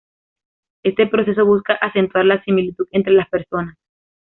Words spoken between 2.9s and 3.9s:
las personas.